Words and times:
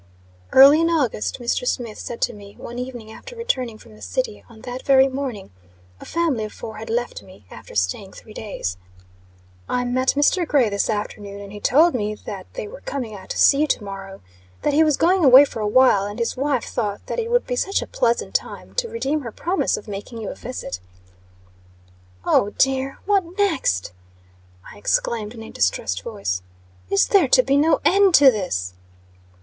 Early 0.51 0.81
in 0.81 0.89
August, 0.89 1.39
Mr. 1.39 1.67
Smith 1.67 1.99
said 1.99 2.21
to 2.21 2.33
me, 2.33 2.55
one 2.57 2.79
evening 2.79 3.11
after 3.11 3.35
returning 3.35 3.77
from 3.77 3.93
the 3.93 4.01
city 4.01 4.43
on 4.49 4.61
that 4.61 4.81
very 4.81 5.07
morning, 5.07 5.51
a 5.99 6.05
family 6.05 6.43
of 6.43 6.51
four 6.51 6.77
had 6.77 6.89
left 6.89 7.21
me, 7.21 7.45
after 7.51 7.75
staying 7.75 8.13
three 8.13 8.33
days 8.33 8.77
"I 9.69 9.85
met 9.85 10.15
Mr. 10.17 10.47
Gray 10.47 10.69
this 10.69 10.89
afternoon, 10.89 11.39
and 11.39 11.51
he 11.53 11.59
told 11.59 11.93
me 11.93 12.15
that 12.15 12.51
they 12.53 12.67
were 12.67 12.81
coming 12.81 13.13
out 13.13 13.29
to 13.29 13.37
see 13.37 13.59
you 13.59 13.67
to 13.67 13.83
morrow. 13.83 14.21
That 14.63 14.73
he 14.73 14.83
was 14.83 14.97
going 14.97 15.23
away 15.23 15.45
for 15.45 15.59
a 15.59 15.67
while, 15.67 16.05
and 16.07 16.17
his 16.17 16.35
wife 16.35 16.63
thought 16.65 17.05
that 17.05 17.19
it 17.19 17.29
would 17.29 17.45
be 17.45 17.55
such 17.55 17.83
a 17.83 17.85
pleasant 17.85 18.33
time 18.33 18.73
to 18.77 18.89
redeem 18.89 19.21
her 19.21 19.31
promise 19.31 19.77
of 19.77 19.87
making 19.87 20.19
you 20.19 20.29
a 20.31 20.35
visit." 20.35 20.79
"Oh 22.25 22.55
dear! 22.57 22.97
What 23.05 23.37
next!" 23.37 23.91
I 24.73 24.79
exclaimed 24.79 25.35
in 25.35 25.43
a 25.43 25.51
distressed 25.51 26.01
voice. 26.01 26.41
"Is 26.89 27.05
there 27.05 27.27
to 27.27 27.43
be 27.43 27.55
no 27.55 27.81
end 27.85 28.15
to 28.15 28.31
this?" 28.31 28.73